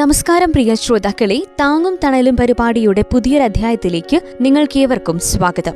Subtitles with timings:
[0.00, 5.72] നമസ്കാരം പ്രിയ ശ്രോതാക്കളെ താങ്ങും തണലും പരിപാടിയുടെ പുതിയൊരധ്യായത്തിലേക്ക് നിങ്ങൾക്കേവർക്കും സ്വാഗതം.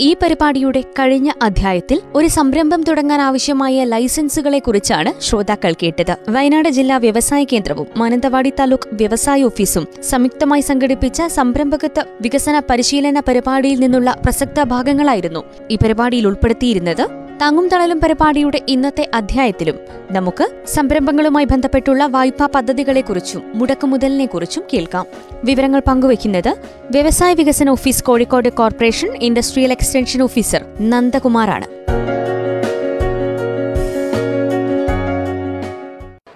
[0.00, 6.16] ഈ പരിപാടിയുടെ കഴിഞ്ഞ അധ്യായത്തിൽ ഒരു സംരംഭം തുടങ്ങാൻ ആവശ്യമായ ലൈസൻസുകളെ കുറിച്ചാണ് ശ്രോതാക്കൾ കേട്ടത്.
[6.28, 14.16] വയനാട് ജില്ലാ വ്യവസായ കേന്ദ്രവും മാനന്തവാടി താലൂക്ക് വ്യവസായ ഓഫീസും സംയുക്തമായി സംഘടിപ്പിച്ച സംരംഭകത്വ വികസന പരിശീലന പരിപാടിയിൽ നിന്നുള്ള
[14.24, 15.44] പ്രസക്ത ഭാഗങ്ങളായിരുന്നു.
[15.70, 19.78] ഈ പരിപാടിയിൽ ഉൾപ്പെടുത്തിയിരുന്നത് താങ്ങും തണലും പരിപാടിയുടെ ഇന്നത്തെ അധ്യായത്തിലും
[20.10, 25.06] നമുക്ക് സംരംഭങ്ങളുമായി ബന്ധപ്പെട്ടുള്ള വായ്പാ പദ്ധതികളെക്കുറിച്ചും മുടക്കുമുതലിനെക്കുറിച്ചും കേൾക്കാം.
[25.44, 26.56] വിവരങ്ങൾ പങ്കുവയ്ക്കുന്നത്
[26.90, 31.66] വ്യവസായ വികസന office Kozhikode corporation industrial extension officer നന്ദകുമാറാണ്.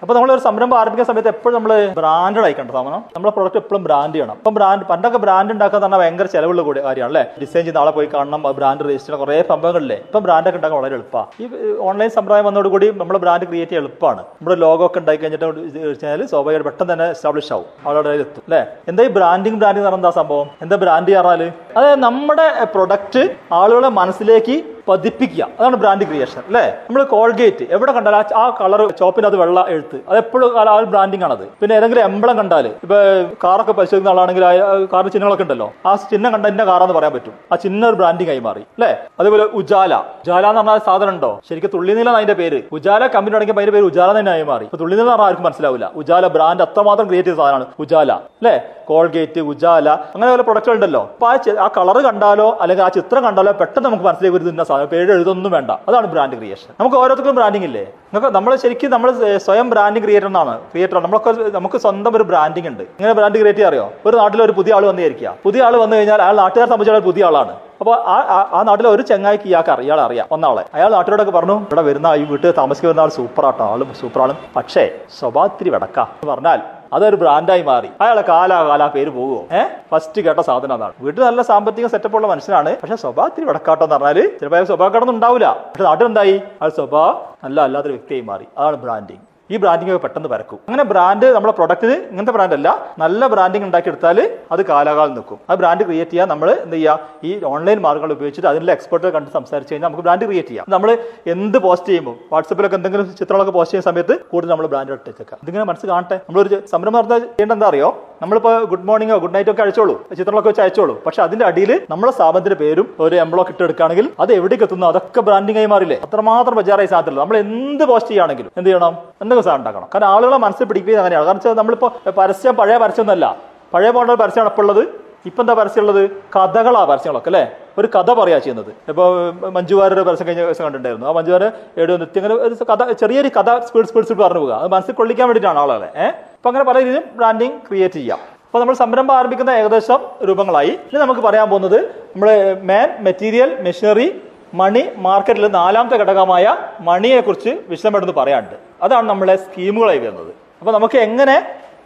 [0.08, 3.00] അപ്പോൾ ഒരു സംരംഭം ആരംഭിക്കുന്ന സമയത്ത് എപ്പോഴും നമ്മൾ ബ്രാൻഡഡ് ആയിക്കണ്ട സാധനം?
[3.14, 4.36] നമ്മുടെ പ്രോഡക്റ്റ് എപ്പോഴും ബ്രാൻഡ് ചെയ്യണം.
[4.40, 8.08] അപ്പം ബ്രാൻഡ് പണ്ടൊക്കെ ബ്രാൻഡ് ഉണ്ടാക്കാൻ തന്നെ ഭയങ്കര ചിലവുള്ള കൂടി കാര്യമാണ് അല്ലേ ഡിസൈൻ ചെയ്ത് ആളെ പോയി
[8.14, 9.98] കാണണം ബ്രാൻഡ് രജിസ്റ്റർ കുറേ സംഭവങ്ങളില്ലേ?
[10.06, 14.58] ഇപ്പം ബ്രാൻഡൊക്കെ ഉണ്ടാക്കാൻ വളരെ എളുപ്പമാണ് ഈ ഓൺലൈൻ സമ്പ്രദായം വന്നതോടുകൂടി നമ്മൾ ബ്രാൻഡ് ക്രിയേറ്റ് ചെയ്യാൻ എളുപ്പമാണ് നമ്മുടെ
[14.64, 15.44] ലോഗോ ഒക്കെ ഉണ്ടാക്കി കഴിഞ്ഞിട്ട്
[15.84, 17.68] കഴിഞ്ഞാൽ സ്വാഭാവികമായിട്ട് പെട്ടെന്ന് തന്നെ എസ്റ്റാബ്ലിഷ് ആവും.
[17.86, 18.62] അവിടെ എത്തും അല്ലേ?
[18.92, 20.48] എന്താ ഈ ബ്രാൻഡിങ് ബ്രാൻഡിങ് എന്ന് എന്താ സംഭവം?
[20.66, 21.44] എന്താ ബ്രാൻഡ് ചെയ്യാറാൽ?
[21.76, 23.24] അതായത് നമ്മുടെ പ്രൊഡക്റ്റ്
[23.60, 25.46] ആളുകളെ മനസ്സിലേക്ക് പതിപ്പിക്കുക.
[25.60, 26.62] അതാണ് ബ്രാൻഡ് ക്രിയേഷൻ അല്ലേ?
[26.62, 30.00] നമ്മൾ കോൾഗേറ്റ് എവിടെ കണ്ടാലും ആ- കളർ ചോപ്പിന് വെള്ള എഴുത്ത്.
[30.08, 31.48] അത് എപ്പോഴും ആ ബ്രാൻഡിങ് ആണത്.
[31.60, 32.96] പിന്നെ ഏതെങ്കിലും എംബ്ലം കണ്ടാൽ ഇപ്പൊ
[33.44, 34.44] കാറൊക്കെ പരിശോധിക്കുന്ന ആളാണെങ്കിൽ
[34.92, 35.72] കാറിന് ചിഹ്നങ്ങളൊക്കെ ഉണ്ടല്ലോ.
[35.86, 37.32] ആ ചിഹ്നം കണ്ട എന്റെ കാറാന്ന് പറയാൻ പറ്റും.
[37.52, 38.96] ആ ചിഹ്നം ഒരു ബ്രാൻഡിങ് ആയി മാറി അല്ലേ?
[39.20, 39.94] അതുപോലെ ഉജാല.
[39.94, 41.40] ഉജാല എന്ന് പറഞ്ഞാൽ സാധനം ഉണ്ടോ?
[41.48, 42.62] ശരിക്കും തുള്ളിനീല അതിന്റെ പേര്.
[42.72, 45.90] ഉജാല കമ്പനി തുടങ്ങിയപ്പോൾ അതിന്റെ പേര് ഉജാല തന്നെ ആയി മാറി തുള്ളിനീല ആർക്കും മനസ്സിലാവില്ല.
[45.94, 48.60] ഉജാല ബ്രാൻഡ് അത്രമാത്രം ക്രിയേറ്റ് ചെയ്ത സാധനമാണ് ഉജാല അല്ലേ?
[48.88, 51.02] കോൾഗേറ്റ് ഉജാല അങ്ങനെ പല പ്രൊഡക്റ്റുകൾ ഉണ്ടല്ലോ.
[51.02, 54.86] അപ്പൊ ആ ആ കളർ കണ്ടാലോ അല്ലെങ്കിൽ ആ ചിത്രം കണ്ടാലോ പെട്ടെന്ന് നമുക്ക് മനസ്സിലേക്ക് വരുന്ന സാധനം.
[54.86, 55.70] പേര് എഴുതൊന്നും വേണ്ട.
[55.70, 57.86] അതാണ് ബ്രാൻഡ് ക്രിയേഷൻ നമുക്ക് ഓരോരുത്തർക്കും ബ്രാൻഡിംഗ് ഇല്ലേ?
[58.14, 60.58] നമുക്ക് നമ്മൾ ശരിക്കും നമ്മൾ സ്വയം ബ്രാൻഡിംഗ് ക്രിയേറ്റർ എന്നാണ്.
[60.58, 62.82] ക്രിയേറ്റർ നമ്മളൊക്കെ നമുക്ക് സ്വന്തം ഒരു ബ്രാൻഡിംഗ് ഉണ്ട്.
[62.82, 63.92] ഇങ്ങനെ ബ്രാൻഡ് ക്രിയേറ്റ് ചെയ്യാറിയോ?
[64.06, 65.34] ഒരു നാട്ടിൽ ഒരു പുതിയ ആൾ വന്നിരിക്കുക.
[65.44, 67.56] പുതിയ ആൾ വന്നു കഴിഞ്ഞാൽ അയാൾ നാട്ടുകാരെ സംബന്ധിച്ചാൽ പുതിയ ആളാണ്.
[67.80, 70.26] അപ്പോൾ ആ ആ- നാട്ടിലെ ഒരു ചെങ്ങായിക്ക് ഇയാൾക്ക് അറിയാം ഇയാൾ അറിയാം.
[70.30, 70.64] ഒന്നാളെ.
[70.74, 73.64] അയാൾ നാട്ടിലോടൊക്കെ പറഞ്ഞു ഇവിടെ വരുന്ന ഈ വീട്ടിൽ താമസിക്കുന്ന ആൾ സൂപ്പർ ആട്ടോ.
[73.64, 74.36] ആളും സൂപ്പർ ആളും.
[74.56, 76.00] പക്ഷേ സ്വഭാവത്തിരി വടക്ക.
[76.00, 77.90] എന്ന് പറഞ്ഞാൽ അതൊരു ബ്രാൻഡായി മാറി.
[78.00, 80.94] അയാളെ കാലാ കാലാ പേര് പോകുമോ ഏഹ് ഫസ്റ്റ് കേട്ട സാധനം അതാണ്.
[81.00, 82.72] വീട്ടിൽ നല്ല സാമ്പത്തിക സെറ്റപ്പ് ഉള്ള മനുഷ്യനാണ്.
[82.82, 86.36] പക്ഷെ സ്വഭാവത്തിന് വടക്കാട്ടം എന്ന് പറഞ്ഞാൽ ചിലപ്പോൾ സ്വഭാവ സ്വഭാവം കടന്നും ഉണ്ടാവില്ല പക്ഷെ നാട്ടിലെന്തായി?
[86.60, 88.46] അയാൾ സ്വഭാവം നല്ല അല്ലാത്തൊരു വ്യക്തിയായി മാറി.
[88.58, 90.58] അതാണ് ബ്രാൻഡിങ് ഈ ബ്രാൻഡിംഗ് ഒക്കെ പെട്ടെന്ന് പരക്കും.
[90.68, 95.38] അങ്ങനെ ബ്രാൻഡ് നമ്മുടെ പ്രൊഡക്റ്റിന് ഇങ്ങനത്തെ ബ്രാൻഡ് അല്ല നല്ല ബ്രാൻഡിംഗ് ഉണ്ടാക്കിയെടുത്താൽ അത് കാലാകാലം നിൽക്കും.
[95.50, 99.72] ആ ബ്രാൻഡ് ക്രിയേറ്റ് ചെയ്യാൻ നമ്മൾ എന്ത് ചെയ്യുക ഈ ഓൺലൈൻ മാർഗങ്ങൾ ഉപയോഗിച്ചിട്ട് അതിനുള്ള എക്സ്പെർട്ട് കണ്ട് സംസാരിച്ച്
[99.72, 100.66] കഴിഞ്ഞാൽ നമുക്ക് ബ്രാൻഡ് ക്രിയേറ്റ് ചെയ്യാം.
[100.68, 105.64] നമ്മൾ എന്ത് പോസ്റ്റ് ചെയ്യുമ്പോൾ വാട്സപ്പിലൊക്കെ എന്തെങ്കിലും ചിത്രങ്ങളൊക്കെ പോസ്റ്റ് ചെയ്യുന്ന സമയത്ത് കൂടുതൽ നമ്മൾ ബ്രാൻഡ് ഇട്ടേക്കാം ഇതിങ്ങനെ
[105.64, 106.14] മനസ്സ് കാണട്ടെ.
[106.14, 108.04] നമ്മളൊരു സംരംഭം ചെയ്യേണ്ട എന്താ അറിയോ?
[108.22, 109.94] നമ്മളിപ്പോൾ ഗുഡ് മോർണിംഗോ ഗുഡ് നൈറ്റ് ഒക്കെ അയച്ചോളൂ.
[110.10, 110.94] ചിത്രങ്ങളൊക്കെ വെച്ച് അയച്ചോളൂ.
[111.06, 114.86] പക്ഷെ അതിന്റെ അടിയിൽ നമ്മുടെ സ്ഥാപനത്തിന്റെ പേരും ഒരു എംബ്ലോക്ക് ഇട്ടെടുക്കുകയാണെങ്കിൽ അത് എവിടേക്ക് എത്തുന്നു?
[114.86, 116.00] അതൊക്കെ ബ്രാൻഡിംഗ് ആയി മാറില്ലേ?
[116.06, 117.22] അത്രമാത്രം ബജാറായി സാധ്യതയുള്ളൂ.
[117.22, 118.96] നമ്മൾ എന്ത് പോസ്റ്റ് ചെയ്യുകയാണെങ്കിലും എന്ത് ചെയ്യണം?
[119.42, 119.88] സാധനം ഉണ്ടാക്കണം.
[119.94, 121.24] കാരണം ആളുകളെ മനസ്സിൽ പിടിക്കുകയും അങ്ങനെയാണ്.
[121.24, 123.36] കാരണം വെച്ചാൽ നമ്മളിപ്പോൾ പരസ്യം പഴയ പരസ്യമൊന്നുമല്ല.
[123.74, 125.08] പഴയ മോഡൽ പരസ്യമാണ് ഇപ്പോൾ ഉള്ളത്.
[125.26, 127.52] ഇപ്പം എന്താ പരസ്യമുള്ളത് കഥകളാണ് പരസ്യങ്ങളൊക്കെ അല്ലേ?
[127.78, 128.74] ഒരു കഥ പറയാ ചെയ്യുന്നത്.
[128.88, 131.06] ഇപ്പോൾ മഞ്ജുവാരുടെ പരസ്യം കഴിഞ്ഞ ദിവസം കണ്ടിട്ടുണ്ടായിരുന്നു.
[131.06, 134.92] ആ ഏഴ് നിത്യം ഇങ്ങനെ ഒരു കഥ ചെറിയൊരു കഥ സ്പീഡ് സ്പീഡ് സ്പീഡ് പറഞ്ഞു പോകുക അത് മനസ്സിൽ
[134.92, 135.88] കൊള്ളിക്കാൻ വേണ്ടിയിട്ടാണ് ആളുകളെ.
[135.96, 138.18] ഏഹ് അപ്പം അങ്ങനെ പല രീതിയിലും ബ്രാൻഡിങ് ക്രിയേറ്റ് ചെയ്യാം.
[138.18, 139.98] അപ്പോൾ നമ്മൾ സംരംഭം ആരംഭിക്കുന്ന ഏകദേശം
[140.28, 140.68] രൂപങ്ങളായി.
[140.68, 144.22] ഇനി നമുക്ക് പറയാൻ പോകുന്നത് നമ്മൾ മാൻ മെറ്റീരിയൽ മെഷീനറി
[144.60, 146.56] മണി മാർക്കറ്റിലെ നാലാമത്തെ ഘടകമായ
[146.88, 148.56] മണിയെക്കുറിച്ച് വിശദമായിട്ടൊന്ന് പറയാനുണ്ട്.
[148.84, 150.32] അതാണ് നമ്മളെ സ്കീമുകളായി വരുന്നത്.
[150.60, 151.36] അപ്പോൾ നമുക്ക് എങ്ങനെ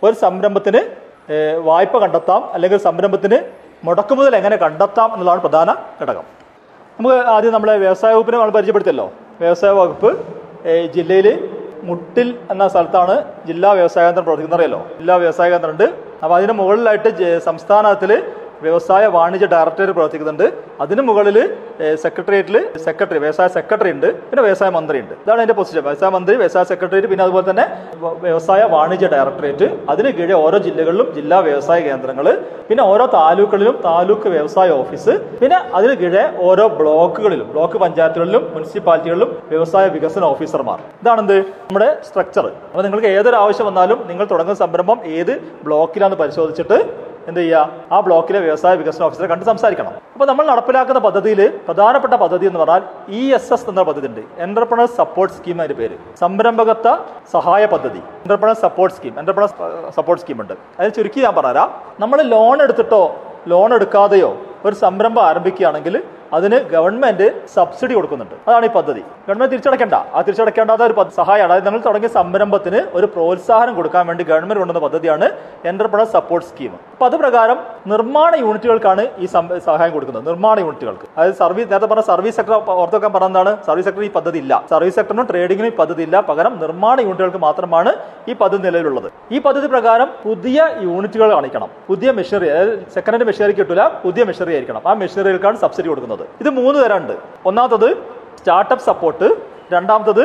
[0.02, 0.80] ഒരു സംരംഭത്തിന്
[1.68, 3.38] വായ്പ കണ്ടെത്താം അല്ലെങ്കിൽ സംരംഭത്തിന്
[3.86, 5.70] മുടക്കുമുതൽ എങ്ങനെ കണ്ടെത്താം എന്നുള്ളതാണ് പ്രധാന
[6.02, 6.24] ഘടകം.
[6.98, 9.06] നമുക്ക് ആദ്യം നമ്മളെ വ്യവസായ വകുപ്പിനെ നമ്മൾ പരിചയപ്പെടുത്തല്ലോ
[9.40, 10.10] വ്യവസായ വകുപ്പ്
[10.94, 11.28] ജില്ലയിൽ
[11.88, 13.14] മുട്ടിൽ എന്ന സ്ഥലത്താണ്
[13.46, 15.86] ജില്ലാ വ്യവസായ കേന്ദ്രം പ്രവർത്തിക്കുന്നത് അറിയാലോ ജില്ലാ വ്യവസായ കേന്ദ്രം ഉണ്ട്
[16.22, 18.10] അപ്പോൾ അതിന് മുകളിലായിട്ട് സംസ്ഥാനത്തിൽ
[18.66, 20.46] വ്യവസായ വാണിജ്യ ഡയറക്ടറേറ്റ് പ്രവർത്തിക്കുന്നുണ്ട്.
[20.84, 21.36] അതിന് മുകളിൽ
[22.04, 22.56] സെക്രട്ടേറിയറ്റിൽ
[22.86, 27.10] സെക്രട്ടറി വ്യവസായ സെക്രട്ടറി ഉണ്ട് പിന്നെ വ്യവസായ മന്ത്രി ഉണ്ട് ഇതാണ് അതിന്റെ പൊസിഷൻ വ്യവസായ മന്ത്രി വ്യവസായ സെക്രട്ടേറിയറ്റ്
[27.12, 27.64] പിന്നെ അതുപോലെ തന്നെ
[28.26, 32.26] വ്യവസായ വാണിജ്യ ഡയറക്ടറേറ്റ് അതിന് കീഴെ ഓരോ ജില്ലകളിലും ജില്ലാ വ്യവസായ കേന്ദ്രങ്ങൾ
[32.68, 39.84] പിന്നെ ഓരോ താലൂക്കുകളിലും താലൂക്ക് വ്യവസായ ഓഫീസ് പിന്നെ അതിന് കീഴെ ഓരോ ബ്ലോക്കുകളിലും ബ്ലോക്ക് പഞ്ചായത്തുകളിലും മുനിസിപ്പാലിറ്റികളിലും വ്യവസായ
[39.96, 40.78] വികസന ഓഫീസർമാർ.
[41.02, 41.36] ഇതാണെന്ത്?
[41.68, 45.34] നമ്മുടെ സ്ട്രക്ചർ അപ്പോൾ നിങ്ങൾക്ക് ഏതൊരു ആവശ്യം വന്നാലും നിങ്ങൾ തുടങ്ങുന്ന സംരംഭം ഏത്
[45.66, 46.78] ബ്ലോക്കിലാണെന്ന് പരിശോധിച്ചിട്ട്
[47.28, 47.70] എന്ത് ചെയ്യുക?
[47.94, 49.92] ആ ബ്ലോക്കിലെ വ്യവസായ വികസന ഓഫീസറെ കണ്ട് സംസാരിക്കണം.
[50.14, 52.82] അപ്പോൾ നമ്മൾ നടപ്പിലാക്കുന്ന പദ്ധതിയിൽ പ്രധാനപ്പെട്ട പദ്ധതി എന്ന് പറഞ്ഞാൽ
[53.20, 54.22] ഇ എസ് എസ് എന്ന പദ്ധതി ഉണ്ട്.
[54.46, 55.96] എന്റർപ്രണർ സപ്പോർട്ട് സ്കീം അതിന്റെ പേര്.
[56.22, 56.96] സംരംഭകത്വ
[57.34, 58.00] സഹായ പദ്ധതി.
[58.24, 59.50] Entrepreneur support scheme entrepreneur
[59.98, 60.54] support scheme ഉണ്ട്.
[60.78, 61.70] അതിൽ ചുരുക്കി ഞാൻ പറഞ്ഞുതരാം.
[62.00, 63.04] നമ്മൾ ലോൺ എടുത്തിട്ടോ
[63.52, 64.32] ലോൺ എടുക്കാതെയോ
[64.64, 65.94] ഒരു സംരംഭം ആരംഭിക്കുകയാണെങ്കിൽ
[66.36, 68.36] അതിന് ഗവൺമെന്റ് സബ്സിഡി കൊടുക്കുന്നുണ്ട്.
[68.48, 69.02] അതാണ് ഈ പദ്ധതി.
[69.26, 71.52] ഗവൺമെന്റ് തിരിച്ചടക്കേണ്ട ആ തിരിച്ചടക്കേണ്ടാത്ത ഒരു സഹായം സഹായമാണ്.
[71.52, 75.26] അതായത് നിങ്ങൾ തുടങ്ങിയ സംരംഭത്തിന് ഒരു പ്രോത്സാഹനം കൊടുക്കാൻ വേണ്ടി ഗവൺമെന്റ് കൊണ്ടുവന്ന പദ്ധതിയാണ്
[75.70, 77.58] എന്റർപ്രണർ സപ്പോർട്ട് സ്കീം അപ്പൊ അത് പ്രകാരം
[77.92, 79.26] നിർമ്മാണ യൂണിറ്റുകൾക്കാണ് ഈ
[79.68, 80.24] സഹായം കൊടുക്കുന്നത്.
[80.30, 81.06] നിർമ്മാണ യൂണിറ്റുകൾക്ക്.
[81.16, 84.52] അതായത് സർവീസ് നേരത്തെ പറഞ്ഞ സർവീസ് സെക്ടർ ഓർത്ത് പറഞ്ഞതാണ് സർവീസ് സെക്ടർ ഈ പദ്ധതി ഇല്ല.
[84.72, 86.16] സർവീസ് സെക്ടറിനും ട്രേഡിങ്ങിനും ഈ പദ്ധതി ഇല്ല.
[86.30, 87.92] പകരം നിർമ്മാണ യൂണിറ്റുകൾക്ക് മാത്രമാണ്
[88.30, 89.08] ഈ പദ്ധതി നിലവിലുള്ളത്.
[89.36, 90.58] ഈ പദ്ധതി പ്രകാരം പുതിയ
[90.88, 94.82] യൂണിറ്റുകൾ കാണിക്കണം പുതിയ മെഷീനറി അതായത് സെക്കൻഡ് മെഷീനറി കിട്ടില്ല പുതിയ മെഷീനറി ആയിരിക്കണം.
[94.90, 96.21] ആ മെഷീനറികൾക്കാണ് സബ്സിഡി കൊടുക്കുന്നത്.
[96.42, 97.14] ഇത് മൂന്ന് തരമുണ്ട്
[97.50, 97.88] ഒന്നാമത്തത്
[98.38, 99.26] സ്റ്റാർട്ടപ്പ് സപ്പോർട്ട്
[99.72, 100.24] രണ്ടാമത്തത്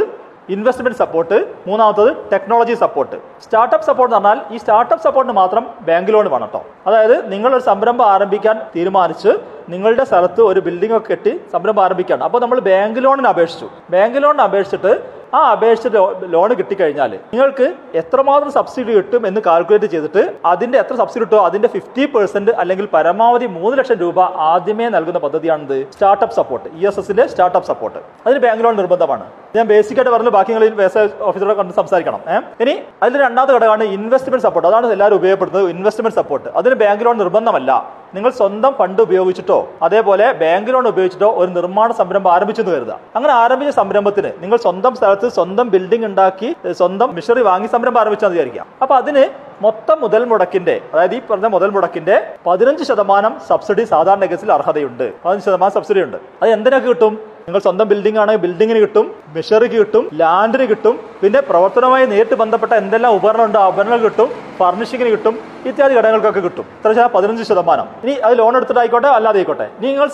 [0.55, 3.15] ഇൻവെസ്റ്റ്മെന്റ് സപ്പോർട്ട് മൂന്നാമത്തത് ടെക്നോളജി സപ്പോർട്ട്
[3.45, 7.63] സ്റ്റാർട്ടപ്പ് സപ്പോർട്ട് എന്ന് പറഞ്ഞാൽ ഈ സ്റ്റാർട്ടപ്പ് സപ്പോർട്ടിന് മാത്രം ബാങ്ക് ലോൺ വേണം കേട്ടോ അതായത് നിങ്ങൾ ഒരു
[7.69, 9.31] സംരംഭം ആരംഭിക്കാൻ തീരുമാനിച്ച്
[9.73, 13.67] നിങ്ങളുടെ സ്ഥലത്ത് ഒരു ബിൽഡിംഗ് ഒക്കെ കെട്ടി സംരംഭം ആരംഭിക്കുകയാണ് അപ്പോൾ നമ്മൾ ബാങ്ക് ലോണിന് അപേക്ഷിച്ചു.
[13.95, 14.93] ബാങ്ക് ലോണിന് അപേക്ഷിച്ചിട്ട്
[15.35, 15.99] ആ അപേക്ഷിച്ചിട്ട്
[16.33, 17.67] ലോൺ കിട്ടിക്കഴിഞ്ഞാൽ നിങ്ങൾക്ക്
[18.01, 23.47] എത്രമാത്രം സബ്സിഡി കിട്ടും എന്ന് കാൽക്കുലേറ്റ് ചെയ്തിട്ട് അതിന്റെ എത്ര സബ്സിഡി കിട്ടുമോ അതിന്റെ ഫിഫ്റ്റി പെർസെന്റ് അല്ലെങ്കിൽ പരമാവധി
[23.57, 24.19] മൂന്ന് ലക്ഷം രൂപ
[24.51, 25.77] ആദ്യമേ നൽകുന്ന പദ്ധതിയാണിത്.
[25.95, 29.25] സ്റ്റാർട്ടപ്പ് സപ്പോർട്ട് ഇ എസ് എസിന്റെ സ്റ്റാർട്ടപ്പ് സപ്പോർട്ട് അതിന് ബാങ്ക് ലോൺ നിർബന്ധമാണ്.
[29.55, 32.21] ഞാൻ ബേസിക് ആയിട്ട് പറഞ്ഞു ബാക്കി നിങ്ങൾ വ്യവസായ ഓഫീസറോട് കണ്ട് സംസാരിക്കണം.
[32.63, 37.71] ഇനി അതിൽ രണ്ടാമത്തെ ഘടകമാണ് ഇൻവെസ്റ്റ്മെന്റ് സപ്പോർട്ട് അതാണ് എല്ലാവരും ഉപയോഗപ്പെടുന്നത് ഇൻവെസ്റ്റ്മെന്റ് സപ്പോർട്ട് അതിന് ബാങ്ക് ലോൺ നിർബന്ധമല്ല.
[38.15, 42.99] നിങ്ങൾ സ്വന്തം ഫണ്ട് ഉപയോഗിച്ചിട്ടോ അതേപോലെ ബാങ്ക് ലോൺ ഉപയോഗിച്ചിട്ടോ ഒരു നിർമ്മാണ സംരംഭം ആരംഭിച്ചെന്ന് കരുതുക.
[43.15, 48.67] അങ്ങനെ ആരംഭിച്ച സംരംഭത്തിന് നിങ്ങൾ സ്വന്തം സ്ഥലത്ത് സ്വന്തം ബിൽഡിംഗ് ഉണ്ടാക്കി സ്വന്തം മിഷറി വാങ്ങി സംരംഭം ആരംഭിച്ചാൽ വിചാരിക്കാം
[48.81, 49.23] അപ്പൊ അതിന്
[49.61, 52.15] മൊത്തം മുതൽ മുടക്കിന്റെ അതായത് ഈ പറഞ്ഞ മുതൽ മുടക്കിന്റെ
[52.45, 55.13] പതിനഞ്ച് ശതമാനം സബ്സിഡി സാധാരണ കേസിൽ അർഹതയുണ്ട്.
[55.25, 56.17] പതിനഞ്ച് ശതമാനം സബ്സിഡി ഉണ്ട്.
[56.41, 57.36] അത് എന്തിനൊക്കെ കിട്ടും?
[57.47, 59.05] നിങ്ങൾ സ്വന്തം ബിൽഡിംഗ് ആണെങ്കിൽ ബിൽഡിങ്ങിന് കിട്ടും
[59.35, 64.27] മെഷറിക്ക് കിട്ടും ലാൻഡിന് കിട്ടും പിന്നെ പ്രവർത്തനവുമായി നേരിട്ട് ബന്ധപ്പെട്ട എന്തെല്ലാം ഉപകരണം ഉണ്ടോ ആ ഉപകരണങ്ങൾ കിട്ടും
[64.57, 65.35] ഫർണിഷിങ്ങിന് കിട്ടും
[65.69, 66.65] ഇത്യാദി ഘടകങ്ങൾക്കൊക്കെ കിട്ടും.
[66.79, 67.45] എത്ര ശതമാനം.
[67.49, 70.09] ശതമാനം ഇനി അത് ലോൺ എടുത്തിട്ടായിക്കോട്ടെ അല്ലാതെ ആയിക്കോട്ടെ നിങ്ങൾ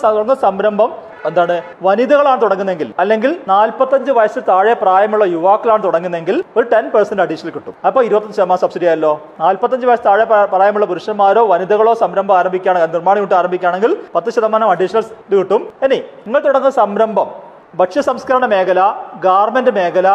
[0.46, 0.92] സംരംഭം
[1.28, 1.56] എന്താണ്
[1.86, 7.74] വനിതകളാണ് തുടങ്ങുന്നതെങ്കിൽ അല്ലെങ്കിൽ നാൽപ്പത്തഞ്ച് വയസ്സ് താഴെ പ്രായമുള്ള യുവാക്കളാണ് തുടങ്ങുന്നതെങ്കിൽ ഒരു ടെൻ പെർസെന്റ് അഡീഷണൽ കിട്ടും.
[7.88, 9.12] അപ്പൊ ഇരുപത്തഞ്ച് ശതമാനം സബ്സിഡി ആയല്ലോ?
[9.42, 15.36] നാൽപ്പത്തഞ്ച് വയസ്സ് താഴെ പ്രായമുള്ള പുരുഷന്മാരോ വനിതകളോ സംരംഭം ആരംഭിക്കുകയാണെങ്കിൽ നിർമ്മാണ യൂണിറ്റ് ആരംഭിക്കുകയാണെങ്കിൽ പത്ത് ശതമാനം അഡീഷണൽ ഇത്
[15.40, 15.64] കിട്ടും.
[15.86, 17.28] ഇനി നിങ്ങൾ തുടങ്ങുന്ന സംരംഭം
[17.80, 18.80] ഭക്ഷ്യ സംസ്കരണ മേഖല
[19.26, 20.08] ഗാർമെന്റ് മേഖല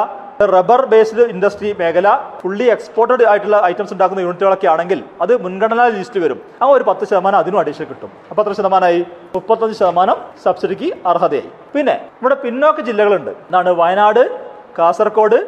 [0.47, 2.07] റബ്ബർ ബേസ്ഡ് ഇൻഡസ്ട്രി മേഖല
[2.41, 6.39] ഫുള്ളി എക്സ്പോർട്ടഡ് ആയിട്ടുള്ള ഐറ്റംസ് ഉണ്ടാക്കുന്ന യൂണിറ്റുകളൊക്കെ ആണെങ്കിൽ അത് മുൻഗണനാ ലിസ്റ്റ് വരും.
[6.61, 8.11] ആ ഒരു പത്ത് ശതമാനം അതിനും അഡീഷണൽ കിട്ടും.
[8.29, 9.01] അപ്പൊ എത്ര ശതമാനമായി?
[9.35, 11.49] മുപ്പത്തഞ്ച് ശതമാനം സബ്സിഡിക്ക് അർഹതയായി.
[11.75, 13.31] പിന്നെ നമ്മുടെ പിന്നോക്ക ജില്ലകളുണ്ട്.
[13.47, 14.23] എന്താണ് വയനാട്
[14.79, 15.39] കാസർഗോഡ്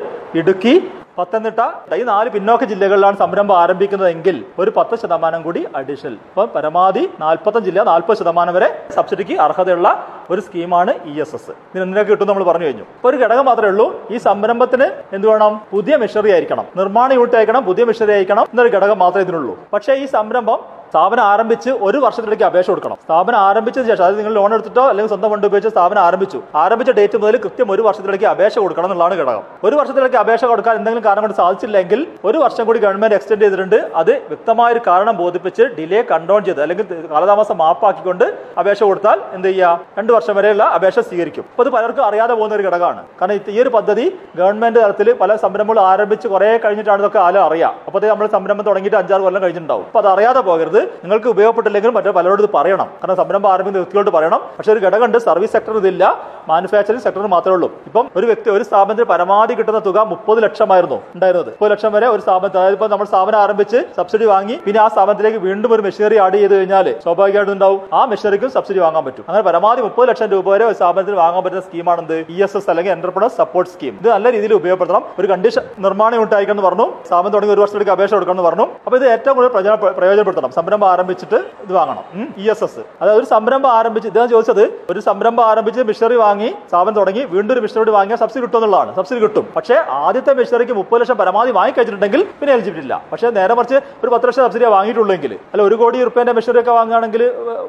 [0.41, 0.75] ഇടുക്കി
[1.17, 1.61] പത്തനംതിട്ട
[1.99, 7.83] ഈ നാല് പിന്നോക്ക ജില്ലകളിലാണ് സംരംഭം ആരംഭിക്കുന്നതെങ്കിൽ ഒരു പത്ത് ശതമാനം കൂടി അഡീഷണൽ ഇപ്പം പരമാവധി നാൽപ്പത്തഞ്ച് ജില്ല
[7.91, 9.87] നാൽപ്പത് ശതമാനം വരെ സബ്സിഡിക്ക് അർഹതയുള്ള
[10.29, 12.85] ഒരു സ്കീമാണ് ഇ എസ് എസ് ഇതിന് എന്തിനൊക്കെ കിട്ടും നമ്മൾ പറഞ്ഞു കഴിഞ്ഞു.
[12.97, 13.87] ഇപ്പൊ ഒരു ഘടകം മാത്രമേ ഉള്ളൂ.
[14.11, 15.61] ഈ സംരംഭത്തിന് എന്ത് വേണം?
[15.71, 16.65] പുതിയ മെഷറി ആയിരിക്കണം.
[16.81, 19.55] നിർമ്മാണ യൂണിറ്റ് ആയിരിക്കണം പുതിയ മെഷറി ആയിരിക്കണം എന്നൊരു ഘടകം മാത്രമേ ഇതിനുള്ളൂ.
[19.73, 20.59] പക്ഷേ ഈ സംരംഭം
[20.91, 22.97] സ്ഥാപനം ആരംഭിച്ച് ഒരു വർഷത്തിലേക്ക് അപേക്ഷ കൊടുക്കണം.
[23.05, 26.39] സ്ഥാപനം ആരംഭിച്ചതിന് ശേഷം അതായത് നിങ്ങൾ ലോൺ എടുത്തിട്ടോ അല്ലെങ്കിൽ സ്വന്തം ഫണ്ട് ഉപയോഗിച്ച് സ്ഥാപനം ആരംഭിച്ചു.
[26.63, 29.43] ആരംഭിച്ച ഡേറ്റ് മുതൽ കൃത്യം ഒരു വർഷത്തിലേക്ക് അപേക്ഷ കൊടുക്കണം എന്നുള്ളതാണ് ഘടകം.
[29.67, 33.77] ഒരു വർഷത്തിലേക്ക് അപേക്ഷ കൊടുക്കാൻ എന്തെങ്കിലും കാരണം കൊണ്ട് സാധിച്ചില്ലെങ്കിൽ ഒരു വർഷം കൂടി ഗവൺമെന്റ് എക്സ്റ്റെൻഡ് ചെയ്തിട്ടുണ്ട്.
[34.01, 38.25] അത് വ്യക്തമായ ഒരു കാരണം ബോധിപ്പിച്ച് ഡിലേ കൺട്രോൾ ചെയ്ത് അല്ലെങ്കിൽ കാലതാമസം മാപ്പാക്കിക്കൊണ്ട്
[38.61, 39.71] അപേക്ഷ കൊടുത്താൽ എന്ത് ചെയ്യുക?
[39.99, 41.45] രണ്ട് വർഷം വരെയുള്ള അപേക്ഷ സ്വീകരിക്കും.
[41.51, 43.01] അപ്പൊ അത് പലർക്കും അറിയാതെ പോകുന്ന ഒരു ഘടകമാണ്.
[43.21, 44.05] കാരണം ഇത് ഈ ഒരു പദ്ധതി
[44.41, 47.73] ഗവൺമെന്റ് തലത്തിൽ പല സംരംഭങ്ങളും ആരംഭിച്ച് കുറെ കഴിഞ്ഞിട്ടാണ് ഇതൊക്കെ ആലും അറിയാം.
[47.87, 49.87] അപ്പോൾ നമ്മൾ സംരംഭം തുടങ്ങിയിട്ട് അഞ്ചാറ് കൊല്ലം കഴിഞ്ഞിട്ടുണ്ടാവും.
[49.91, 50.80] അപ്പൊ അത് അറിയാതെ പോകരുത്.
[51.03, 52.87] നിങ്ങൾക്ക് ഉപയോഗപ്പെട്ടില്ലെങ്കിലും മറ്റേ പലരോട് ഇത് പറയണം.
[53.01, 54.41] കാരണം സംരംഭം ആരംഭിക്കുന്ന വ്യക്തികളോട് പറയണം.
[54.57, 56.03] പക്ഷെ ഒരു ഘടകമുണ്ട് സർവീസ് സെക്ടർ ഇതില്ല.
[56.49, 57.69] മാനുഫാക്ചറിംഗ് സെക്ടറിന് മാത്രമേ ഉള്ളൂ.
[57.89, 61.49] ഇപ്പം ഒരു വ്യക്തി ഒരു സ്ഥാപനത്തിന് പരമാവധി കിട്ടുന്ന തുക മുപ്പത് ലക്ഷമായിരുന്നു ഉണ്ടായിരുന്നത്.
[61.53, 65.39] മുപ്പത് ലക്ഷം വരെ ഒരു സ്ഥാപനത്തിൽ അതായത് ഇപ്പൊ നമ്മൾ സ്ഥാപനം ആരംഭിച്ച് സബ്സിഡി വാങ്ങി പിന്നെ ആ സ്ഥാപനത്തിലേക്ക്
[65.47, 69.25] വീണ്ടും ഒരു മെഷീനറി ആഡ് ചെയ്ത് കഴിഞ്ഞാൽ സ്വാഭാവികമായിട്ടും ഉണ്ടാവും ആ മെഷീനറിക്കും സബ്സിഡി വാങ്ങാൻ പറ്റും.
[69.27, 72.17] അങ്ങനെ പരമാവധി മുപ്പത് ലക്ഷം രൂപ വരെ ഒരു സ്ഥാപനത്തിന് വാങ്ങാൻ പറ്റുന്ന സ്കീമാണെന്ത്?
[72.35, 75.03] ഇ എസ് എസ് അല്ലെങ്കിൽ എന്റർപ്രണർ സപ്പോർട്ട് സ്കീം ഇത് നല്ല രീതിയിൽ ഉപയോഗപ്പെടുത്തണം.
[75.19, 76.87] ഒരു കണ്ടീഷൻ നിർമ്മാണം ഉണ്ടായിരിക്കണം എന്ന് പറഞ്ഞു.
[77.07, 78.67] സ്ഥാപനം തുടങ്ങി ഒരു വർഷത്തേക്ക് അപേക്ഷ കൊടുക്കണം എന്ന് പറഞ്ഞു.
[78.85, 79.51] അപ്പൊ ഇത് ഏറ്റവും കൂടുതൽ
[79.99, 80.51] പ്രയോജനപ്പെടുത്തണം.
[80.71, 82.03] സംരംഭം ആരംഭിച്ചിട്ട് ഇത് വാങ്ങണം.
[82.41, 84.61] ഇ എസ് എസ് അതായത് ഒരു സംരംഭം ആരംഭിച്ച് ഇദ്ദേഹം ചോദിച്ചത്
[84.91, 88.91] ഒരു സംരംഭം ആരംഭിച്ച് മിഷനറി വാങ്ങി സ്ഥാപനം തുടങ്ങി വീണ്ടും ഒരു മിഷനറി വാങ്ങിയാൽ സബ്സിഡി കിട്ടും എന്നുള്ളതാണ്.
[88.99, 89.45] സബ്സിഡി കിട്ടും.
[89.55, 92.95] പക്ഷേ ആദ്യത്തെ മിഷനറിക്ക് മുപ്പത് ലക്ഷം പരമാവധി വാങ്ങി കഴിച്ചിട്ടുണ്ടെങ്കിൽ പിന്നെ എലിജിബിലിറ്റി ഇല്ല.
[93.11, 97.23] പക്ഷേ നേരെ മറിച്ച് ഒരു പത്ത് ലക്ഷം സബ്സിഡി വാങ്ങിയിട്ടുള്ളെങ്കിൽ അല്ല ഒരു കോടി റുപ്യന്റെ മിഷനറി ഒക്കെ വാങ്ങുകയാണെങ്കിൽ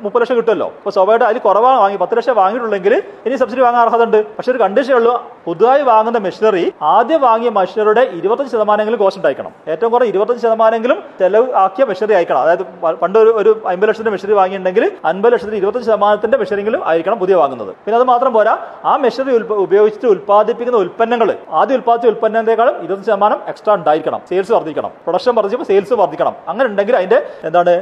[0.04, 0.68] മുപ്പത് ലക്ഷം കിട്ടുമല്ലോ.
[0.78, 4.62] അപ്പോൾ സ്വാഭാവികമായിട്ട് അതിൽ കുറവാണ് വാങ്ങി പത്ത് ലക്ഷം വാങ്ങിയിട്ടുണ്ടെങ്കിൽ ഇനി സബ്സിഡി വാങ്ങാൻ അർഹത ഉണ്ട് പക്ഷേ ഒരു
[4.64, 5.14] കണ്ടീഷനേ ഉള്ളൂ
[5.46, 9.52] പുതുതായി വാങ്ങുന്ന മെഷീനറി ആദ്യം വാങ്ങിയ മെഷീനറിയുടെ ഇരുപത്തഞ്ച് ശതമാനമെങ്കിലും കോസ്റ്റ് ഉണ്ടായിരിക്കണം.
[9.68, 12.40] ഏറ്റവും കുറവ് ഇരുപത്തഞ്ച് ശതമാനമെങ്കിലും ചെലവ് ആക്കിയ മെഷീനറി ആയിരിക്കണം.
[12.44, 12.64] അതായത്
[13.02, 17.72] പണ്ട് ഒരു ഒരു അമ്പത് ലക്ഷത്തിന്റെ മെഷീനറി വാങ്ങിയിട്ടുണ്ടെങ്കിൽ അൻപത് ലക്ഷത്തിന് ഇരുപത്തഞ്ച് ശതമാനത്തിന്റെ മെഷീനെങ്കിലും ആയിരിക്കണം പുതിയ വാങ്ങുന്നത്.
[17.84, 21.28] പിന്നെ അത് മാത്രം പോരാ ആ മെഷീനറി ഉപയോഗിച്ചിട്ട് ഉൽപ്പാദിപ്പിക്കുന്ന ഉൽപ്പന്നങ്ങൾ
[21.60, 24.20] ആദ്യം ഉൽപ്പാദിച്ച ഉൽപ്പന്നത്തെക്കാളും ഇരുപത്തഞ്ച് ശതമാനം എക്സ്ട്രാ ഉണ്ടായിരിക്കണം.
[24.28, 24.90] സെയിൽസ് വർദ്ധിക്കണം.
[25.04, 26.34] പ്രൊഡക്ഷൻ വർദ്ധിച്ചപ്പോൾ സെയിൽസ് വർദ്ധിക്കണം.
[26.48, 27.18] അങ്ങനെ ഉണ്ടെങ്കിൽ അതിന്റെ
[27.48, 27.72] എന്താണ്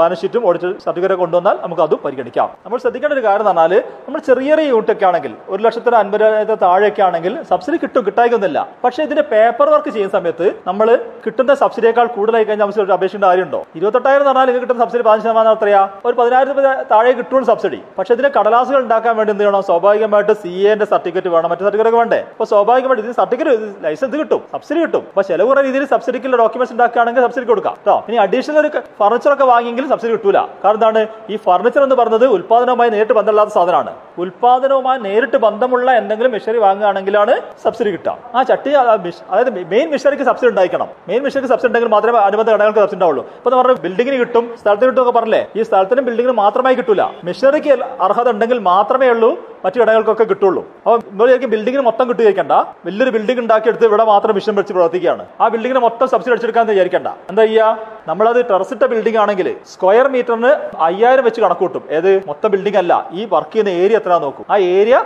[0.00, 2.48] ബാലൻസ് ഷീറ്റും ഓഡിറ്റ് സർട്ടിഫിക്കറ്റ് കൊണ്ടുവന്നാൽ നമുക്ക് അതും പരിഗണിക്കാം.
[2.64, 6.51] നമ്മൾ ശ്രദ്ധിക്കേണ്ട ഒരു കാര്യം എന്ന് പറഞ്ഞാൽ നമ്മൾ ചെറിയ ചെറിയ യൂണിറ്റ് ഒക്കെ ആണെങ്കിൽ ഒരു ലക്ഷത്തിന് അൻപതിനായിരത്തിന്
[6.52, 8.58] ലക്ഷത്തിന്റെ താഴെയൊക്കെ ആണെങ്കിൽ സബ്സിഡി കിട്ടും കിട്ടായിക്കൊന്നുമില്ല.
[8.84, 10.88] പക്ഷേ ഇതിന്റെ പേപ്പർ വർക്ക് ചെയ്യുന്ന സമയത്ത് നമ്മൾ
[11.24, 13.60] കിട്ടുന്ന സബ്സിഡിയേക്കാൾ കൂടുതലായി കഴിഞ്ഞാൽ നമുക്ക് അപേക്ഷിക്കേണ്ട കാര്യമുണ്ടോ?
[13.78, 15.82] ഇരുപത്തെട്ടായിരം എന്ന് പറഞ്ഞാൽ നിങ്ങൾക്ക് കിട്ടുന്ന സബ്സിഡി പതിനഞ്ച് ശതമാനം എത്രയാ?
[16.06, 16.60] ഒരു പതിനായിരം രൂപ
[16.92, 19.64] താഴെ കിട്ടും സബ്സിഡി പക്ഷേ ഇതിന്റെ കടലാസുകൾ ഉണ്ടാക്കാൻ വേണ്ടി എന്ത് ചെയ്യണം?
[19.70, 21.48] സ്വാഭാവികമായിട്ട് സി എന്റെ സർട്ടിഫിക്കറ്റ് വേണം.
[21.52, 22.20] മറ്റു സർട്ടിഫിക്കറ്റ് വേണ്ടേ?
[22.32, 23.56] അപ്പോൾ സ്വാഭാവികമായിട്ട് ഇത് സർട്ടിഫിക്കറ്റ്
[23.86, 25.02] ലൈസൻസ് കിട്ടും സബ്സിഡി കിട്ടും.
[25.12, 27.74] അപ്പൊ ചിലവ് കുറേ രീതിയിൽ സബ്സിഡിക്കുള്ള ഡോക്യുമെന്റ്സ് ഉണ്ടാക്കുകയാണെങ്കിൽ സബ്സിഡി കൊടുക്കാം.
[27.80, 30.38] കേട്ടോ ഇനി അഡീഷണൽ ഒരു ഫർണിച്ചർ ഒക്കെ വാങ്ങിയെങ്കിൽ സബ്സിഡി കിട്ടൂല.
[30.64, 31.02] കാരണം എന്താണ്?
[31.32, 33.92] ഈ ഫർണിച്ചർ എന്ന് പറയുന്നത് ഉൽപാദനവുമായി നേരിട്ട് ബന്ധമില്ലാത്ത സാധനമാണ്.
[34.22, 37.34] ഉൽപാദനവുമായി നേരിട്ട് ബന്ധമുള്ള എന്തെങ്കിലും മിഷനറി വാങ്ങുകയാണെങ്കിലാണ്
[37.64, 38.14] സബ്സിഡി കിട്ടുക.
[38.36, 40.88] ആ ചട്ടി അതായത് മെയിൻ മിഷനറിക്ക് സബ്സിഡി ഉണ്ടായിരിക്കണം.
[41.08, 43.22] മെയിൻ മിഷനറിക്ക് സബ്സിഡി ഉണ്ടെങ്കിൽ മാത്രമേ അനുബന്ധ ഘടകങ്ങൾക്ക് സബ്സിഡി ഉണ്ടാവുള്ളൂ.
[43.44, 45.42] നമ്മൾ പറഞ്ഞ ബിൽഡിങ്ങിന് കിട്ടും സ്ഥലത്തിന് കിട്ടും ഒക്കെ പറഞ്ഞില്ലേ?
[45.58, 47.72] ഈ സ്ഥലത്തിനും ബിൽഡിങ്ങിന് മാത്രമായി കിട്ടില്ല മിഷനറിക്ക്
[48.06, 49.30] അർഹത ഉണ്ടെങ്കിൽ മാത്രമേ ഉള്ളൂ
[49.64, 50.62] മറ്റു ഘടകങ്ങൾക്കൊക്കെ കിട്ടുള്ളൂ.
[50.84, 52.52] അപ്പോൾ ഇവർക്ക് ബിൽഡിങ്ങിന് മൊത്തം കിട്ടുകയിക്കണ്ട
[52.86, 55.24] വലിയൊരു ബിൽഡിംഗ് ഉണ്ടാക്കിയെടുത്ത് ഇവിടെ മാത്രം മിഷൻ വെച്ച് പ്രവർത്തിക്കുകയാണ്.
[55.42, 57.08] ആ ബിൽഡിങ്ങിന് മൊത്തം സബ്സിഡി അടിച്ചെടുക്കാൻ വിചാരിക്കണ്ട.
[57.32, 60.50] എന്താ ചെയ്യുക നമ്മളത് ടെറസിട്ട ബിൽഡിംഗ് ആണെങ്കിൽ സ്ക്വയർ മീറ്ററിന്
[60.86, 61.82] അയ്യായിരം വെച്ച് കണക്ക് കൂട്ടും.
[61.96, 62.10] ഏത്?
[62.28, 62.92] മൊത്തം ബിൽഡിംഗ് അല്ല.
[63.18, 64.44] ഈ വർക്ക് ചെയ്യുന്ന ഏരിയ എത്ര നോക്കും.
[64.52, 64.96] ആ ഏരിയ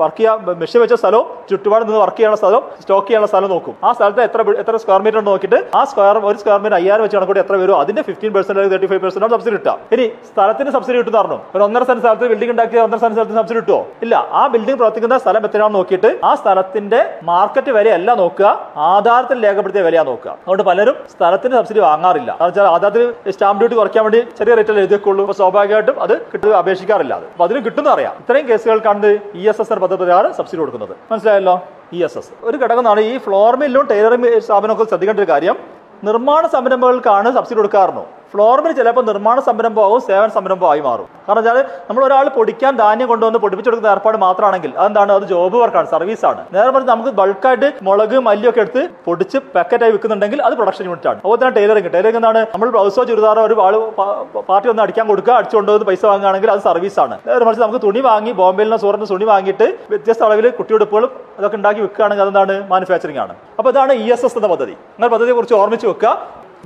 [0.00, 3.74] വർക്ക് ചെയ്യാൻ മെഷീൻ വെച്ച സ്ഥലവും ചുറ്റുപാട് നിന്ന് വർക്ക് ചെയ്യാനുള്ള സ്ഥലം സ്റ്റോക്ക് ചെയ്യാനുള്ള സ്ഥലം നോക്കും.
[3.84, 7.42] ആ സ്ഥലത്ത് എത്ര എത്ര സ്ക്വയർ മീറ്റർ നോക്കിയിട്ട് ആ സ്ക്വയർ ഒരു സ്ക്വയർ മീറ്റർ അയ്യായിരം വെച്ച് കണക്കൂട്ടി
[7.44, 7.76] എത്ര വരും?
[7.82, 11.38] അതിന്റെ fifteen percent thirty five percent subsidy കിട്ടാം ഇനി സ്ഥലത്തിന് സബ്സിഡി കിട്ടുന്ന പറഞ്ഞു.
[11.56, 14.14] ഒരു ഒന്നര സെന്റ് സ്ഥലത്ത് ബിൽഡിംഗ് ഉണ്ടാക്കിയ ഒന്നര സെന്റ് സ്ഥലത്ത് സബ്സിഡി കിട്ടുമോ ഇല്ല.
[14.40, 18.48] ആ ബിൽഡിംഗ് പ്രവർത്തിക്കുന്ന സ്ഥലം എത്രയാണെന്ന് നോക്കിയിട്ട് ആ സ്ഥലത്തിന്റെ മാർക്കറ്റ് വിലയല്ല നോക്കുക.
[18.92, 20.30] ആധാരത്തിൽ രേഖപ്പെടുത്തിയ വിലയാണ് നോക്കുക.
[20.30, 22.21] അതുകൊണ്ട് പലരും സ്ഥലത്തിന് സബ്സിഡി വാങ്ങാറില്ല.
[22.30, 27.14] കാരണം വെച്ചാൽ അതിന് സ്റ്റാമ്പ് ഡ്യൂട്ടി കുറയ്ക്കാൻ വേണ്ടി ചെറിയ റേറ്റിൽ എഴുതിയൊക്കെയുള്ളൂ അപ്പോൾ സ്വാഭാവികമായിട്ടും അത് കിട്ടുക അപേക്ഷിക്കാറില്ല.
[27.20, 28.14] അത് അതിന് കിട്ടുന്ന അറിയാം.
[28.22, 30.94] ഇത്രയും കേസുകൾക്കാണ് ഇ എസ് എസ് പ്രകാരം സബ്സിഡി കൊടുക്കുന്നത്.
[31.12, 31.56] മനസ്സിലായല്ലോ?
[31.92, 35.56] ഇ എസ് എസ് ഒരു ഘടകമാണ് ഈ ഫ്ലോർ മില്ലും ടൈലറിംഗ് സ്ഥാപനമൊക്കെ ശ്രദ്ധിക്കേണ്ട ഒരു കാര്യം.
[36.08, 41.08] നിർമ്മാണ സംരംഭങ്ങൾക്കാണ് സബ്സിഡി കൊടുക്കാറുണ്ട് ഫ്ലോർ ചിലപ്പോൾ നിർമ്മാണ സംരംഭമാവും സേവന സംരംഭമായി മാറും.
[41.26, 41.58] കാരണം വെച്ചാൽ
[41.88, 45.12] നമ്മൾ ഒരാൾ പൊടിക്കാൻ ധാന്യം കൊണ്ടുവന്ന് പൊടിപ്പിച്ചു പൊടിപ്പിച്ചെടുക്കുന്ന ഏർപ്പാട് മാത്രമാണെങ്കിൽ അതെന്താണ്?
[45.18, 50.54] അത് ജോബ് വർക്കാണ് സർവീസാണ് നേരെ പറഞ്ഞ് നമുക്ക് ബൾക്കായിട്ട് മുളക് മല്ലിയൊക്കെ എടുത്ത് പൊടിച്ച് പാക്കറ്റായി വിൽക്കുന്നുണ്ടെങ്കിൽ അത്
[50.58, 51.18] പ്രൊഡക്ഷൻ യൂണിറ്റ് ആണ്.
[51.22, 52.40] അതുപോലെ തന്നെ ടൈലറിംഗ് ടൈലറിംഗ് എന്താണ്?
[52.54, 53.76] നമ്മൾ ബ്ലൗസോ ചുരിദാറോ ഒരു ആൾ
[54.50, 58.34] പാർട്ടി ഒന്ന് അടിക്കാൻ കൊടുക്കുക അടിച്ചു കൊണ്ടുവന്ന് പൈസ വാങ്ങുകയാണെങ്കിൽ അത് സർവീസാണ് നേരെ മറിച്ച് നമുക്ക് തുണി വാങ്ങി
[58.42, 62.56] ബോംബെയിൽ നിന്ന് സൂറിന് തുണി വാങ്ങിയിട്ട് വ്യത്യസ്ത അളവിൽ കുട്ടിയുടുപ്പുകളും അതൊക്കെ ഉണ്ടാക്കി വിൽക്കുകയാണെങ്കിൽ അതെന്താണ്?
[62.72, 63.34] മാനുഫാക്ചറിംഗ് ആണ്.
[63.58, 64.76] അപ്പോൾ ഇതാണ് ഇ എസ് എസ് എന്ന പദ്ധതി.
[64.94, 66.12] നിങ്ങൾ പദ്ധതിയെ കുറിച്ച് ഓർമ്മിച്ച് വെക്കുക.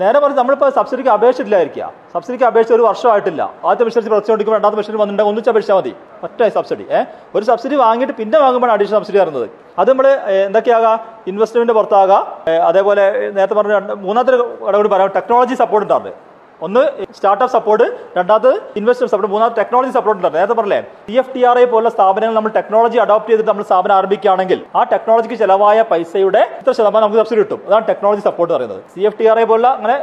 [0.00, 3.42] നേരെ പറഞ്ഞ് നമ്മളിപ്പോൾ സബ്സിഡിക്ക് അപേക്ഷിച്ചില്ലായിരിക്കുക സബ്സിഡിക്ക് അപേക്ഷ ഒരു വർഷമായിട്ടില്ല.
[3.42, 5.94] ആദ്യത്തെ മിഷൻ പ്രവർത്തിച്ചുകൊണ്ടിരിക്കുമ്പോൾ രണ്ടാമത്തെ മിഷൻ വന്നിട്ടുണ്ടെങ്കിൽ ഒന്നിച്ച് അപേക്ഷിച്ചാൽ മതി.
[6.22, 6.86] ഒറ്റ സബ്സിഡി.
[6.90, 9.50] ഏഹ് ഒരു സബ്സിഡി വാങ്ങിയിട്ട് പിന്നെ വാങ്ങുമ്പോൾ അഡീഷണൽ സബ്സിഡി വരുന്നത്.
[9.78, 10.06] അത് നമ്മൾ
[10.46, 11.00] എന്തൊക്കെയാകാം?
[11.26, 12.50] ഇൻവെസ്റ്റ്മെന്റ് പുറത്താകാം.
[12.50, 15.10] അതേപോലെ നേരത്തെ പറഞ്ഞ മൂന്നാമത്തെ ഇടപെടി പറയാം.
[15.16, 16.25] ടെക്നോളജി സപ്പോർട്ട് ഉണ്ടാകുന്നത്
[16.64, 16.82] ഒന്ന്
[17.16, 17.86] സ്റ്റാർട്ടപ്പ് സപ്പോർട്ട്
[18.16, 21.90] രണ്ടാമത് ഇൻവെസ്റ്റർ സപ്പോർട്ട് മൂന്നാമത് ടെക്നോളജി സപ്പോർട്ട് ഉണ്ട് നേരത്തെ പറഞ്ഞേ C F T R I പോലുള്ള
[21.96, 27.20] സ്ഥാപനങ്ങൾ നമ്മൾ ടെക്നോളജി അഡോപ്റ്റ് ചെയ്തിട്ട് നമ്മൾ സ്ഥാപനം ആരംഭിക്കുകയാണെങ്കിൽ ആ ടെക്നോളജിക്ക് ചെലവായ പൈസയുടെ ഇത്ര ശതമാനം നമുക്ക്
[27.22, 27.60] സബ്സിഡി കിട്ടും.
[27.68, 28.80] അതാണ് ടെക്നോളജി സപ്പോർട്ട് പറയുന്നത്.
[28.94, 29.96] C F T R I പോലുള്ള അങ്ങനെ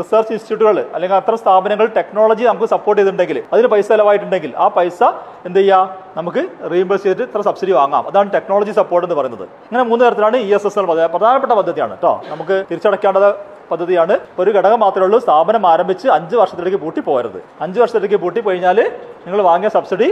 [0.00, 5.00] റിസർച്ച് ഇൻസ്റ്റിറ്റ്യൂട്ടുകൾ അല്ലെങ്കിൽ അത്ര സ്ഥാപനങ്ങൾ ടെക്നോളജി നമുക്ക് സപ്പോർട്ട് ചെയ്തിട്ടുണ്ടെങ്കിൽ അതിന് പൈസ ചെലവായിട്ടുണ്ടെങ്കിൽ ആ പൈസ
[5.48, 5.82] എന്ത് ചെയ്യുക?
[6.18, 6.42] നമുക്ക്
[6.72, 8.04] റീഇംബേഴ്സ് ചെയ്തിട്ട് ഇത്ര സബ്സിഡി വാങ്ങാം.
[8.10, 9.46] അതാണ് ടെക്നോളജി സപ്പോർട്ട് എന്ന് പറയുന്നത്.
[9.68, 10.80] ഇങ്ങനെ മൂന്ന് തരത്തിലാണ് ഇ എസ് എസ്
[11.14, 13.30] പ്രധാനപ്പെട്ട പദ്ധതിയാണ് കേട്ടോ നമുക്ക് തിരിച്ചടക്കേണ്ടത്
[13.72, 14.16] പദ്ധതിയാണ്.
[14.42, 15.20] ഒരു ഘടകം മാത്രമേ ഉള്ളൂ.
[15.26, 17.40] സ്ഥാപനം ആരംഭിച്ച് അഞ്ച് വർഷത്തിലേക്ക് പൂട്ടി പോകരുത്.
[17.66, 18.80] അഞ്ച് വർഷത്തിലേക്ക് പൂട്ടി കഴിഞ്ഞാൽ
[19.24, 20.10] നിങ്ങൾ വാങ്ങിയ സബ്സിഡി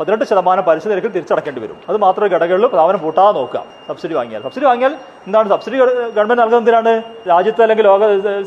[0.00, 1.78] പതിനെട്ട് ശതമാനം പലിശ നിരക്കിൽ തിരിച്ചടക്കേണ്ടി വരും.
[1.88, 3.60] അത് മാത്രമേ ഘടകമുള്ളൂ സ്ഥാപനം പൂട്ടാതെ നോക്കുക.
[3.88, 4.40] സബ്സിഡി വാങ്ങിയാൽ.
[4.42, 4.92] സബ്സിഡി വാങ്ങിയാൽ
[5.26, 5.48] എന്താണ്?
[5.48, 5.76] സബ്സിഡി
[6.16, 6.92] ഗവൺമെന്റ് നൽകുന്നത് എന്തിനാണ്?
[7.30, 8.00] രാജ്യത്ത് അല്ലെങ്കിൽ ലോക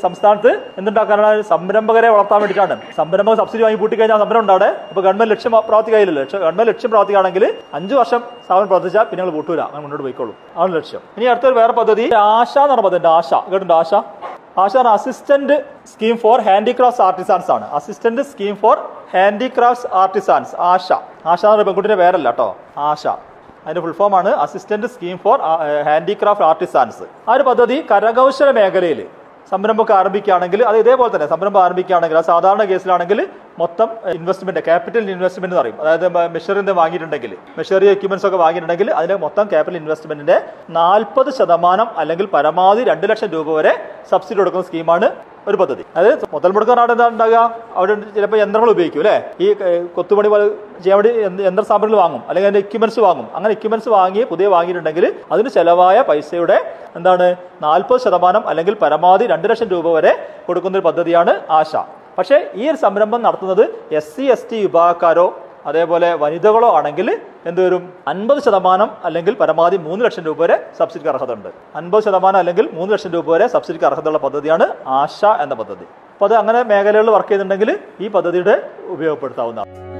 [0.05, 1.41] സംസ്ഥാനത്ത് എന്തുണ്ടാക്കാനാണ്?
[1.51, 2.77] സംരംഭകരെ വളർത്താൻ വേണ്ടിയിട്ടാണ്.
[2.97, 7.45] സംരംഭക സബ്സിഡി വാങ്ങി പൂട്ടി കഴിഞ്ഞാൽ സംരംഭം ഉണ്ടാടെ അപ്പൊ ഗവൺമെന്റ് ലക്ഷ്യം പ്രാപ്തി ലക്ഷ്യം ഗവൺമെന്റ് ലക്ഷ്യം പ്രാപ്തിയാണെങ്കിൽ
[7.73, 9.61] അഞ്ച് വർഷം സ്ഥാപനം പ്രവർത്തിച്ചാൽ പിന്നെ നിങ്ങൾ പൂട്ടൂല.
[9.61, 10.33] അങ്ങനെ മുന്നോട്ട് പോയിക്കോളൂ.
[10.57, 11.01] ആണ് ലക്ഷ്യം.
[11.17, 12.07] ഇനി അടുത്തൊരു വേറെ പദ്ധതി.
[12.27, 13.33] ആശ എന്ന് പറഞ്ഞ പദ്ധതി ആശ.
[13.33, 13.93] കേട്ടിട്ടുണ്ട് ASHA?
[14.61, 15.55] ASHA assistant
[15.91, 17.65] scheme for handicraft artisans ആണ്.
[17.71, 18.77] Assistant scheme for
[19.13, 20.91] handicraft artisans ASHA.
[21.25, 23.07] ASHA എന്ന് പെൺകുട്ടിന്റെ പേരല്ല കേട്ടോ ആശ.
[23.65, 25.39] അതിന്റെ ഫുൾ ഫോം ആണ് assistant scheme for
[25.89, 29.07] handicraft artisans ആ ഒരു പദ്ധതി കരകൗശല മേഖലയിൽ
[29.51, 33.19] സംരംഭമൊക്കെ ആരംഭിക്കുകയാണെങ്കിൽ അത് ഇതേപോലെ തന്നെ സംരംഭം ആരംഭിക്കുകയാണെങ്കിൽ ആ സാധാരണ കേസിലാണെങ്കിൽ
[33.61, 35.77] മൊത്തം ഇൻവെസ്റ്റ്മെന്റ് ക്യാപിറ്റൽ ഇൻവെസ്റ്റ്മെന്റ് എന്ന് പറയും.
[35.81, 40.37] അതായത് മെഷറിന്റെ വാങ്ങിയിട്ടുണ്ടെങ്കിൽ മെഷറി എക്യുപ്മെന്റ്സ് ഒക്കെ വാങ്ങിയിട്ടുണ്ടെങ്കിൽ അതിന് മൊത്തം ക്യാപിറ്റൽ ഇൻവെസ്റ്റ്മെന്റിന്റെ
[40.79, 43.73] നാൽപ്പത് ശതമാനം അല്ലെങ്കിൽ പരമാവധി രണ്ട് ലക്ഷം രൂപ വരെ
[44.13, 45.09] സബ്സിഡി കൊടുക്കുന്ന സ്കീമാണ്
[45.49, 45.83] ഒരു പദ്ധതി.
[45.97, 47.39] അതായത് മുതൽ മുടക്കാനാണ് എന്താ ഉണ്ടാകുക
[47.77, 49.15] അവിടെ ചിലപ്പോൾ യന്ത്രങ്ങൾ ഉപയോഗിക്കും അല്ലേ?
[49.43, 49.47] ഈ
[49.95, 50.45] കൊത്തുപണി പോലെ
[50.83, 53.27] ചെയ്യാൻ വേണ്ടി യന്ത്ര സാമഗ്രികൾ വാങ്ങും അല്ലെങ്കിൽ അതിന്റെ എക്യുപ്മെന്റ്സ് വാങ്ങും.
[53.37, 56.57] അങ്ങനെ എക്യുപ്മെന്റ്സ് വാങ്ങി പുതിയ വാങ്ങിയിട്ടുണ്ടെങ്കിൽ അതിന് ചെലവായ പൈസയുടെ
[56.99, 57.27] എന്താണ്
[57.65, 60.13] നാൽപ്പത് ശതമാനം അല്ലെങ്കിൽ പരമാവധി രണ്ട് ലക്ഷം രൂപ വരെ
[60.47, 61.73] കൊടുക്കുന്ന ഒരു പദ്ധതിയാണ് ആശ.
[62.17, 63.61] പക്ഷേ ഈ ഒരു സംരംഭം നടത്തുന്നത്
[63.99, 65.27] എസ് സി എസ് ടി വിഭാഗക്കാരോ
[65.69, 67.07] അതേപോലെ വനിതകളോ ആണെങ്കിൽ
[67.49, 67.83] എന്ത് വരും?
[68.11, 71.49] അൻപത് ശതമാനം അല്ലെങ്കിൽ പരമാവധി മൂന്ന് ലക്ഷം രൂപ വരെ സബ്സിഡിക്ക് അർഹത ഉണ്ട്
[71.81, 74.67] അൻപത് ശതമാനം അല്ലെങ്കിൽ മൂന്ന് ലക്ഷം രൂപ വരെ സബ്സിഡിക്ക് അർഹതയുള്ള പദ്ധതിയാണ്
[75.01, 75.87] ആശ എന്ന പദ്ധതി.
[76.13, 78.55] അപ്പോൾ അത് അങ്ങനെ മേഖലകളിൽ വർക്ക് ചെയ്യുന്നുണ്ടെങ്കിൽ ഈ പദ്ധതിയുടെ
[78.95, 79.92] ഉപയോഗപ്പെടുത്താവുന്നതാണ്.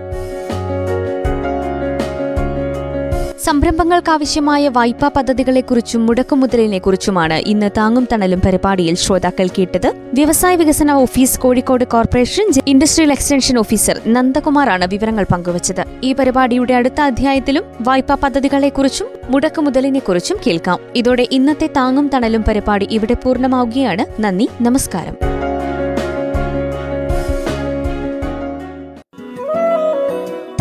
[3.44, 9.88] സംരംഭങ്ങൾക്കാവശ്യമായ വായ്പാ പദ്ധതികളെക്കുറിച്ചും മുടക്കുമുതലിനെക്കുറിച്ചുമാണ് ഇന്ന് താങ്ങും തണലും പരിപാടിയിൽ ശ്രോതാക്കൾ കേട്ടത്.
[10.14, 15.84] വ്യവസായ വികസന office Kozhikode corporation industrial extension officer നന്ദകുമാറാണ് വിവരങ്ങൾ പങ്കുവച്ചത്.
[16.04, 20.80] ഈ പരിപാടിയുടെ അടുത്ത അധ്യായത്തിലും വായ്പാ പദ്ധതികളെക്കുറിച്ചും മുടക്കുമുതലിനെക്കുറിച്ചും കേൾക്കാം.
[20.96, 24.22] ഇതോടെ ഇന്നത്തെ താങ്ങും തണലും പരിപാടി ഇവിടെ പൂർണമാവുകയാണ്.
[24.22, 25.14] നന്ദി നമസ്കാരം.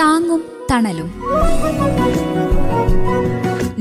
[0.01, 1.22] താങ്ങും തണലും.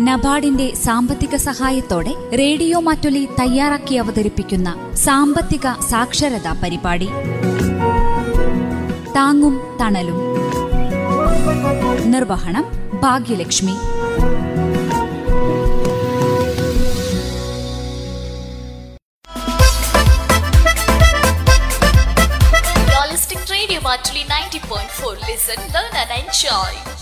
[0.07, 4.69] നബാർഡിന്റെ സാമ്പത്തിക സഹായത്തോടെ റേഡിയോ മാറ്റൊലി തയ്യാറാക്കി അവതരിപ്പിക്കുന്ന
[5.03, 7.09] സാമ്പത്തിക സാക്ഷരതാ പരിപാടി
[9.17, 10.19] താങ്ങും തണലും
[12.13, 12.65] നിർവഹണം
[13.01, 13.75] Bhagyalakshmi
[23.23, 25.17] to Radio Matuli 90.4.
[25.21, 27.00] Listen, learn and enjoy.